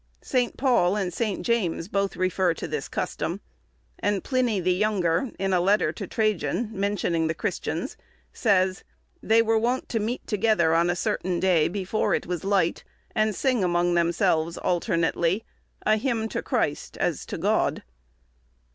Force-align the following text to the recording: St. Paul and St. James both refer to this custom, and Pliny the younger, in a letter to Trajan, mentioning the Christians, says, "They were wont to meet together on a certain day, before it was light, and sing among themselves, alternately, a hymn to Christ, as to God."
St. 0.23 0.57
Paul 0.57 0.95
and 0.95 1.13
St. 1.13 1.45
James 1.45 1.87
both 1.87 2.15
refer 2.15 2.55
to 2.55 2.67
this 2.67 2.87
custom, 2.87 3.39
and 3.99 4.23
Pliny 4.23 4.59
the 4.59 4.73
younger, 4.73 5.29
in 5.37 5.53
a 5.53 5.59
letter 5.61 5.91
to 5.91 6.07
Trajan, 6.07 6.71
mentioning 6.73 7.27
the 7.27 7.35
Christians, 7.35 7.97
says, 8.33 8.83
"They 9.21 9.43
were 9.43 9.59
wont 9.59 9.87
to 9.89 9.99
meet 9.99 10.25
together 10.25 10.73
on 10.73 10.89
a 10.89 10.95
certain 10.95 11.39
day, 11.39 11.67
before 11.67 12.15
it 12.15 12.25
was 12.25 12.43
light, 12.43 12.83
and 13.13 13.35
sing 13.35 13.63
among 13.63 13.93
themselves, 13.93 14.57
alternately, 14.57 15.45
a 15.83 15.97
hymn 15.97 16.27
to 16.29 16.41
Christ, 16.41 16.97
as 16.97 17.23
to 17.27 17.37
God." 17.37 17.83